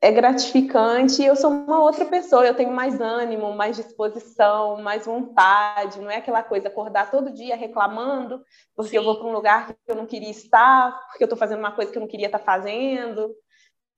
é 0.00 0.10
gratificante 0.12 1.22
e 1.22 1.26
eu 1.26 1.34
sou 1.34 1.50
uma 1.50 1.82
outra 1.82 2.04
pessoa, 2.04 2.46
eu 2.46 2.54
tenho 2.54 2.70
mais 2.70 3.00
ânimo, 3.00 3.54
mais 3.54 3.76
disposição, 3.76 4.80
mais 4.82 5.06
vontade, 5.06 6.00
não 6.00 6.10
é 6.10 6.16
aquela 6.16 6.42
coisa 6.42 6.68
acordar 6.68 7.10
todo 7.10 7.32
dia 7.32 7.56
reclamando 7.56 8.44
porque 8.74 8.90
Sim. 8.90 8.96
eu 8.96 9.04
vou 9.04 9.16
para 9.18 9.26
um 9.26 9.32
lugar 9.32 9.68
que 9.68 9.74
eu 9.86 9.96
não 9.96 10.06
queria 10.06 10.30
estar, 10.30 10.92
porque 11.08 11.24
eu 11.24 11.26
estou 11.26 11.38
fazendo 11.38 11.60
uma 11.60 11.72
coisa 11.72 11.90
que 11.90 11.96
eu 11.96 12.02
não 12.02 12.08
queria 12.08 12.26
estar 12.26 12.38
fazendo. 12.38 13.34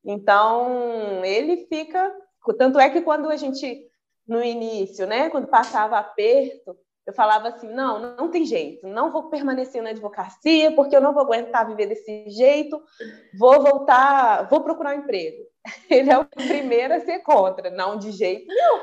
Então, 0.05 1.25
ele 1.25 1.67
fica, 1.67 2.15
tanto 2.57 2.79
é 2.79 2.89
que 2.89 3.03
quando 3.03 3.29
a 3.29 3.37
gente 3.37 3.87
no 4.27 4.45
início, 4.45 5.07
né, 5.07 5.31
quando 5.31 5.49
passava 5.49 5.99
aperto, 5.99 6.77
eu 7.09 7.15
falava 7.15 7.49
assim: 7.49 7.73
não, 7.73 8.17
não 8.17 8.31
tem 8.31 8.45
jeito, 8.45 8.87
não 8.87 9.11
vou 9.11 9.31
permanecer 9.31 9.83
na 9.83 9.91
advocacia, 9.91 10.73
porque 10.73 10.95
eu 10.95 11.01
não 11.01 11.15
vou 11.15 11.23
aguentar 11.23 11.67
viver 11.67 11.87
desse 11.87 12.29
jeito, 12.29 12.79
vou 13.39 13.63
voltar, 13.63 14.47
vou 14.51 14.61
procurar 14.61 14.95
um 14.95 15.01
emprego. 15.01 15.43
Ele 15.89 16.11
é 16.11 16.19
o 16.19 16.27
primeiro 16.27 16.93
a 16.93 17.01
ser 17.01 17.21
contra, 17.21 17.71
não 17.71 17.97
de 17.97 18.13
jeito 18.13 18.47
nenhum. 18.47 18.81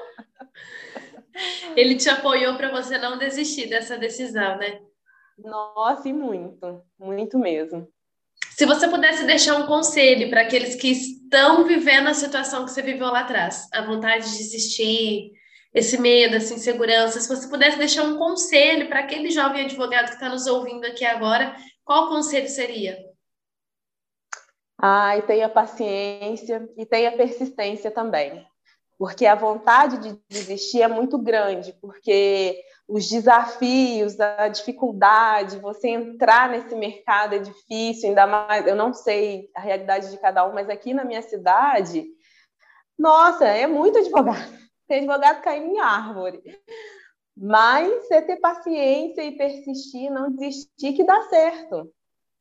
Ele 1.76 1.96
te 1.96 2.10
apoiou 2.10 2.58
para 2.58 2.72
você 2.72 2.98
não 2.98 3.20
desistir 3.20 3.68
dessa 3.68 3.96
decisão, 3.96 4.58
né? 4.58 4.80
Nossa, 5.38 6.10
e 6.10 6.14
muito, 6.14 6.82
muito 6.98 7.38
mesmo. 7.38 7.88
Se 8.58 8.66
você 8.66 8.88
pudesse 8.88 9.24
deixar 9.26 9.58
um 9.58 9.68
conselho 9.68 10.32
para 10.32 10.42
aqueles 10.42 10.74
que 10.74 10.90
estão 10.90 11.64
vivendo 11.66 12.08
a 12.08 12.14
situação 12.16 12.66
que 12.66 12.72
você 12.72 12.82
viveu 12.82 13.08
lá 13.08 13.20
atrás, 13.20 13.68
a 13.72 13.82
vontade 13.82 14.32
de 14.32 14.38
desistir, 14.38 15.32
esse 15.76 16.00
medo, 16.00 16.38
essa 16.38 16.54
insegurança, 16.54 17.20
se 17.20 17.28
você 17.28 17.50
pudesse 17.50 17.78
deixar 17.78 18.04
um 18.04 18.18
conselho 18.18 18.88
para 18.88 19.02
aquele 19.02 19.30
jovem 19.30 19.66
advogado 19.66 20.08
que 20.08 20.14
está 20.14 20.30
nos 20.30 20.48
ouvindo 20.48 20.86
aqui 20.86 21.04
agora, 21.04 21.54
qual 21.84 22.08
conselho 22.08 22.48
seria? 22.48 22.98
Ai, 24.82 25.22
tenha 25.24 25.50
paciência 25.50 26.66
e 26.78 26.86
tenha 26.86 27.12
persistência 27.18 27.92
também. 27.92 28.48
Porque 28.98 29.26
a 29.26 29.36
vontade 29.36 29.98
de 29.98 30.18
desistir 30.30 30.82
é 30.82 30.88
muito 30.88 31.18
grande, 31.18 31.74
porque 31.82 32.58
os 32.88 33.10
desafios, 33.10 34.18
a 34.18 34.48
dificuldade, 34.48 35.60
você 35.60 35.90
entrar 35.90 36.48
nesse 36.48 36.74
mercado 36.74 37.36
é 37.36 37.40
difícil, 37.40 38.10
ainda 38.10 38.26
mais, 38.26 38.66
eu 38.66 38.78
não 38.78 38.94
sei 38.94 39.50
a 39.54 39.60
realidade 39.60 40.10
de 40.10 40.18
cada 40.20 40.48
um, 40.48 40.54
mas 40.54 40.70
aqui 40.70 40.94
na 40.94 41.04
minha 41.04 41.22
cidade, 41.22 42.06
nossa, 42.98 43.46
é 43.46 43.68
muito 43.68 44.00
advogado. 44.00 44.65
Tem 44.88 45.00
advogado 45.00 45.42
caindo 45.42 45.74
em 45.74 45.80
árvore. 45.80 46.42
Mas 47.36 48.10
é 48.12 48.22
ter 48.22 48.38
paciência 48.38 49.22
e 49.22 49.38
persistir, 49.38 50.10
não 50.10 50.32
desistir, 50.32 50.94
que 50.94 51.04
dá 51.04 51.22
certo. 51.24 51.92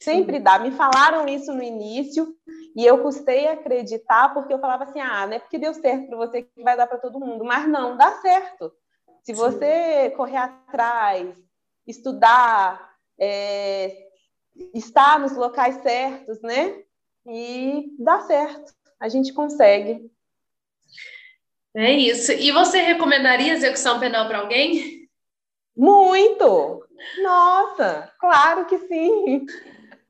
Sempre 0.00 0.38
dá. 0.38 0.58
Me 0.58 0.70
falaram 0.70 1.26
isso 1.26 1.52
no 1.52 1.62
início 1.62 2.36
e 2.76 2.84
eu 2.84 3.02
custei 3.02 3.48
acreditar 3.48 4.34
porque 4.34 4.52
eu 4.52 4.58
falava 4.58 4.84
assim: 4.84 5.00
ah, 5.00 5.26
não 5.26 5.34
é 5.34 5.38
porque 5.38 5.58
deu 5.58 5.72
certo 5.74 6.08
para 6.08 6.16
você 6.16 6.42
que 6.42 6.62
vai 6.62 6.76
dar 6.76 6.86
para 6.86 6.98
todo 6.98 7.18
mundo. 7.18 7.44
Mas 7.44 7.66
não, 7.66 7.96
dá 7.96 8.12
certo. 8.20 8.72
Se 9.22 9.32
você 9.32 10.10
Sim. 10.10 10.16
correr 10.16 10.36
atrás, 10.36 11.34
estudar, 11.86 12.94
é, 13.18 14.08
estar 14.74 15.18
nos 15.18 15.32
locais 15.32 15.76
certos, 15.76 16.40
né? 16.42 16.82
E 17.26 17.96
dá 17.98 18.20
certo. 18.20 18.74
A 19.00 19.08
gente 19.08 19.32
consegue. 19.32 20.10
É 21.74 21.92
isso. 21.92 22.30
E 22.32 22.52
você 22.52 22.80
recomendaria 22.80 23.52
execução 23.52 23.98
penal 23.98 24.28
para 24.28 24.38
alguém? 24.38 25.08
Muito! 25.76 26.86
Nossa, 27.22 28.12
claro 28.18 28.66
que 28.66 28.78
sim. 28.78 29.44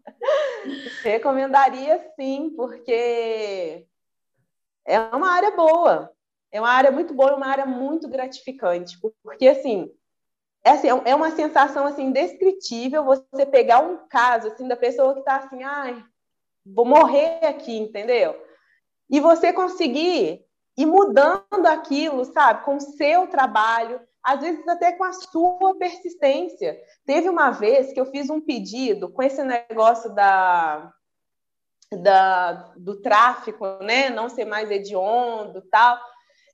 Recomendaria 1.02 1.99
sim, 2.16 2.52
porque 2.54 3.87
é 4.87 4.99
uma 5.12 5.30
área 5.30 5.50
boa. 5.52 6.12
É 6.52 6.61
uma 6.61 6.71
área 6.71 6.90
muito 6.92 7.14
boa, 7.14 7.30
é 7.30 7.35
uma 7.35 7.49
área 7.49 7.66
muito 7.66 8.09
gratificante, 8.09 8.97
porque 9.25 9.49
assim, 9.49 9.90
é, 10.62 10.71
assim, 10.71 10.87
é, 11.04 11.14
uma 11.14 11.33
sensação 11.33 11.85
assim 11.85 12.04
indescritível 12.04 13.02
você 13.02 13.44
pegar 13.44 13.80
um 13.80 14.06
caso 14.06 14.49
assim 14.49 14.68
da 14.68 14.76
pessoa 14.76 15.14
que 15.14 15.18
está 15.21 15.38
assim, 15.38 15.64
ai, 15.64 16.00
vou 16.64 16.85
morrer 16.85 17.44
aqui, 17.44 17.76
entendeu? 17.76 18.40
E 19.11 19.18
você 19.18 19.52
conseguir 19.52 20.44
ir 20.76 20.87
mudando 20.87 21.66
aquilo, 21.66 22.25
sabe, 22.25 22.64
com 22.64 22.76
o 22.76 22.81
seu 22.81 23.26
trabalho, 23.26 24.00
às 24.23 24.40
vezes 24.40 24.66
até 24.66 24.93
com 24.93 25.04
a 25.04 25.12
sua 25.12 25.76
persistência. 25.78 26.78
Teve 27.04 27.28
uma 27.28 27.50
vez 27.50 27.93
que 27.93 28.00
eu 28.00 28.07
fiz 28.07 28.31
um 28.31 28.40
pedido 28.40 29.09
com 29.11 29.23
esse 29.23 29.43
negócio 29.45 30.14
da, 30.14 30.90
da 31.93 32.52
do 32.76 33.00
tráfico, 33.00 33.66
né, 33.83 34.11
não 34.11 34.28
ser 34.28 34.47
mais 34.47 34.71
hediondo, 34.71 35.62
tal. 35.71 35.99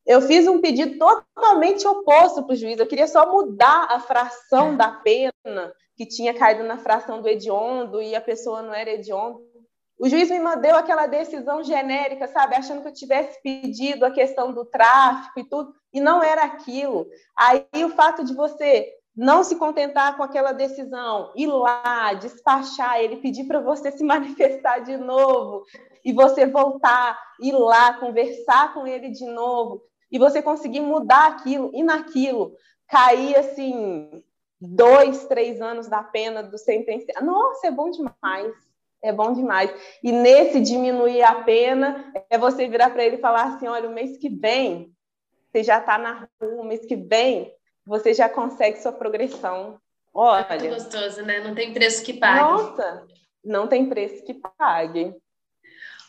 Eu 0.04 0.20
fiz 0.22 0.48
um 0.48 0.60
pedido 0.60 0.98
totalmente 0.98 1.86
oposto 1.86 2.42
para 2.42 2.52
o 2.52 2.56
juiz. 2.56 2.78
Eu 2.78 2.86
queria 2.86 3.06
só 3.06 3.30
mudar 3.30 3.86
a 3.90 4.00
fração 4.00 4.76
da 4.76 4.90
pena 4.90 5.72
que 5.96 6.06
tinha 6.06 6.34
caído 6.34 6.64
na 6.64 6.78
fração 6.78 7.20
do 7.20 7.28
hediondo 7.28 8.02
e 8.02 8.14
a 8.16 8.20
pessoa 8.20 8.62
não 8.62 8.74
era 8.74 8.90
hediondo. 8.90 9.50
O 10.00 10.09
juiz 10.09 10.30
me 10.30 10.40
mandou 10.40 10.76
aquela 10.76 11.06
decisão 11.06 11.63
genérica, 11.63 12.26
sabe, 12.26 12.54
achando 12.54 12.80
que 12.80 12.89
eu 12.89 12.95
tivesse 12.95 13.39
pedido 13.43 14.06
a 14.06 14.10
questão 14.10 14.50
do 14.50 14.65
tráfico 14.65 15.39
e 15.39 15.45
tudo, 15.45 15.75
e 15.93 16.00
não 16.00 16.23
era 16.23 16.43
aquilo. 16.43 17.06
Aí 17.36 17.67
o 17.84 17.91
fato 17.91 18.25
de 18.25 18.32
você 18.32 18.91
não 19.15 19.45
se 19.45 19.56
contentar 19.56 20.17
com 20.17 20.23
aquela 20.23 20.52
decisão, 20.52 21.30
ir 21.36 21.49
lá, 21.49 22.15
despachar 22.15 22.99
ele, 22.99 23.19
pedir 23.19 23.45
para 23.45 23.60
você 23.60 23.93
se 23.93 24.02
manifestar 24.02 24.78
de 24.78 24.97
novo, 24.97 25.67
e 26.02 26.15
você 26.15 26.47
voltar, 26.47 27.21
ir 27.39 27.52
lá, 27.52 27.93
conversar 27.93 28.73
com 28.73 28.86
ele 28.86 29.10
de 29.10 29.26
novo, 29.26 29.82
e 30.10 30.19
você 30.19 30.41
conseguir 30.41 30.80
mudar 30.80 31.26
aquilo, 31.26 31.71
e 31.75 31.82
naquilo, 31.82 32.54
cair 32.89 33.36
assim, 33.36 34.25
dois, 34.58 35.26
três 35.26 35.60
anos 35.60 35.89
da 35.89 36.02
pena 36.02 36.43
do 36.43 36.56
sentenciado. 36.56 37.26
Nossa, 37.26 37.67
é 37.67 37.71
bom 37.71 37.91
demais. 37.91 38.70
É 39.02 39.13
bom 39.13 39.32
demais. 39.32 39.73
E 40.02 40.13
nesse 40.13 40.60
diminuir 40.60 41.23
a 41.23 41.43
pena, 41.43 42.13
é 42.28 42.36
você 42.36 42.69
virar 42.69 42.91
para 42.91 43.04
ele 43.04 43.17
e 43.17 43.21
falar 43.21 43.45
assim: 43.45 43.67
olha, 43.67 43.89
o 43.89 43.93
mês 43.93 44.19
que 44.19 44.28
vem, 44.28 44.93
você 45.50 45.63
já 45.63 45.78
está 45.78 45.97
na 45.97 46.28
rua, 46.41 46.63
o 46.63 46.65
mês 46.65 46.84
que 46.84 46.97
vem, 46.97 47.52
você 47.86 48.13
já 48.13 48.28
consegue 48.28 48.78
sua 48.78 48.93
progressão. 48.93 49.80
Olha. 50.13 50.47
É 50.50 50.69
gostoso, 50.69 51.23
né? 51.23 51.41
Não 51.41 51.54
tem 51.54 51.73
preço 51.73 52.04
que 52.04 52.13
pague. 52.13 52.41
Nossa, 52.41 53.06
não 53.45 53.67
tem 53.67 53.89
preço 53.89 54.25
que 54.25 54.34
pague. 54.34 55.15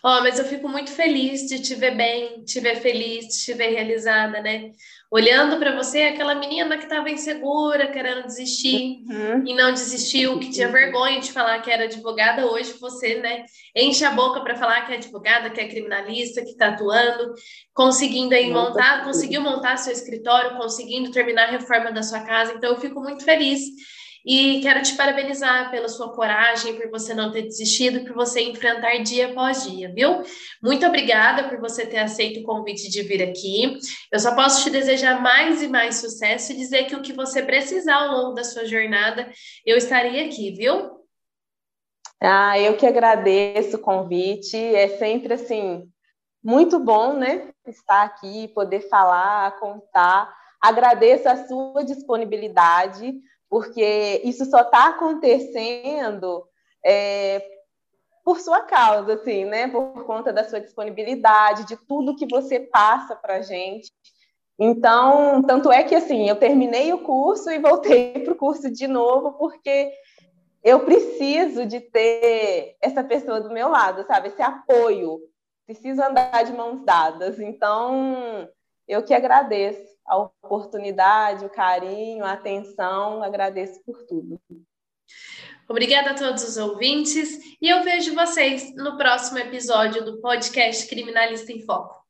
Ó, 0.03 0.17
oh, 0.17 0.21
mas 0.21 0.39
eu 0.39 0.45
fico 0.45 0.67
muito 0.67 0.91
feliz 0.91 1.47
de 1.47 1.61
te 1.61 1.75
ver 1.75 1.95
bem, 1.95 2.43
te 2.43 2.59
ver 2.59 2.77
feliz, 2.77 3.27
de 3.27 3.45
te 3.45 3.53
ver 3.53 3.69
realizada, 3.69 4.41
né? 4.41 4.71
Olhando 5.11 5.57
para 5.59 5.75
você, 5.75 6.03
aquela 6.03 6.33
menina 6.33 6.77
que 6.77 6.85
estava 6.85 7.09
insegura, 7.09 7.91
querendo 7.91 8.25
desistir 8.25 9.03
uhum. 9.07 9.43
e 9.45 9.53
não 9.53 9.71
desistiu, 9.71 10.39
que 10.39 10.49
tinha 10.49 10.69
vergonha 10.69 11.19
de 11.19 11.31
falar 11.31 11.61
que 11.61 11.69
era 11.69 11.83
advogada, 11.83 12.47
hoje 12.47 12.73
você, 12.79 13.15
né, 13.15 13.43
enche 13.75 14.03
a 14.03 14.11
boca 14.11 14.39
para 14.39 14.55
falar 14.55 14.85
que 14.87 14.93
é 14.93 14.95
advogada, 14.95 15.49
que 15.49 15.59
é 15.59 15.67
criminalista, 15.67 16.41
que 16.41 16.51
está 16.51 16.69
atuando, 16.69 17.33
conseguindo 17.73 18.33
aí 18.33 18.49
montar, 18.49 19.03
conseguiu 19.03 19.41
montar 19.41 19.77
seu 19.77 19.93
escritório, 19.93 20.57
conseguindo 20.57 21.11
terminar 21.11 21.49
a 21.49 21.51
reforma 21.51 21.91
da 21.91 22.01
sua 22.01 22.21
casa. 22.21 22.53
Então 22.53 22.71
eu 22.71 22.79
fico 22.79 23.01
muito 23.01 23.23
feliz 23.23 23.61
e 24.25 24.61
quero 24.61 24.81
te 24.81 24.95
parabenizar 24.95 25.71
pela 25.71 25.89
sua 25.89 26.13
coragem, 26.13 26.75
por 26.75 26.89
você 26.89 27.13
não 27.13 27.31
ter 27.31 27.43
desistido, 27.43 28.05
por 28.05 28.13
você 28.13 28.41
enfrentar 28.41 29.01
dia 29.03 29.31
após 29.31 29.63
dia, 29.69 29.91
viu? 29.93 30.21
Muito 30.61 30.85
obrigada 30.85 31.49
por 31.49 31.59
você 31.59 31.85
ter 31.85 31.99
aceito 31.99 32.39
o 32.39 32.43
convite 32.43 32.89
de 32.89 33.01
vir 33.01 33.23
aqui. 33.23 33.77
Eu 34.11 34.19
só 34.19 34.35
posso 34.35 34.63
te 34.63 34.69
desejar 34.69 35.21
mais 35.21 35.61
e 35.61 35.67
mais 35.67 35.95
sucesso 35.95 36.51
e 36.51 36.57
dizer 36.57 36.85
que 36.85 36.95
o 36.95 37.01
que 37.01 37.13
você 37.13 37.41
precisar 37.41 37.95
ao 37.95 38.11
longo 38.11 38.35
da 38.35 38.43
sua 38.43 38.65
jornada, 38.65 39.31
eu 39.65 39.77
estarei 39.77 40.25
aqui, 40.25 40.51
viu? 40.51 41.01
Ah, 42.21 42.59
eu 42.59 42.77
que 42.77 42.85
agradeço 42.85 43.77
o 43.77 43.81
convite. 43.81 44.55
É 44.55 44.87
sempre 44.99 45.33
assim 45.33 45.89
muito 46.43 46.79
bom, 46.79 47.13
né? 47.13 47.49
Estar 47.65 48.03
aqui, 48.03 48.47
poder 48.49 48.81
falar, 48.81 49.59
contar. 49.59 50.31
Agradeço 50.61 51.27
a 51.27 51.47
sua 51.47 51.83
disponibilidade 51.83 53.19
porque 53.51 54.21
isso 54.23 54.45
só 54.45 54.61
está 54.61 54.87
acontecendo 54.87 56.47
é, 56.85 57.45
por 58.23 58.39
sua 58.39 58.61
causa, 58.61 59.15
assim, 59.15 59.43
né? 59.43 59.67
Por 59.67 60.05
conta 60.05 60.31
da 60.31 60.47
sua 60.47 60.61
disponibilidade, 60.61 61.67
de 61.67 61.75
tudo 61.85 62.15
que 62.15 62.25
você 62.25 62.61
passa 62.61 63.13
para 63.13 63.41
gente. 63.41 63.91
Então, 64.57 65.43
tanto 65.43 65.69
é 65.69 65.83
que 65.83 65.93
assim, 65.93 66.29
eu 66.29 66.37
terminei 66.37 66.93
o 66.93 66.99
curso 66.99 67.51
e 67.51 67.59
voltei 67.59 68.13
para 68.23 68.31
o 68.31 68.37
curso 68.37 68.71
de 68.71 68.87
novo, 68.87 69.33
porque 69.33 69.91
eu 70.63 70.85
preciso 70.85 71.65
de 71.65 71.81
ter 71.81 72.77
essa 72.79 73.03
pessoa 73.03 73.41
do 73.41 73.51
meu 73.51 73.67
lado, 73.67 74.05
sabe? 74.07 74.29
Esse 74.29 74.41
apoio. 74.41 75.19
Preciso 75.65 76.01
andar 76.01 76.45
de 76.45 76.53
mãos 76.53 76.85
dadas. 76.85 77.37
Então, 77.37 78.47
eu 78.87 79.03
que 79.03 79.13
agradeço 79.13 79.90
a 80.05 80.17
oportunidade, 80.17 81.45
o 81.45 81.49
carinho, 81.49 82.25
a 82.25 82.33
atenção, 82.33 83.23
agradeço 83.23 83.81
por 83.85 84.03
tudo. 84.05 84.39
Obrigada 85.69 86.11
a 86.11 86.15
todos 86.15 86.43
os 86.43 86.57
ouvintes 86.57 87.39
e 87.61 87.69
eu 87.69 87.83
vejo 87.83 88.13
vocês 88.13 88.75
no 88.75 88.97
próximo 88.97 89.39
episódio 89.39 90.03
do 90.03 90.19
podcast 90.19 90.87
Criminalista 90.87 91.51
em 91.51 91.61
Foco. 91.61 92.00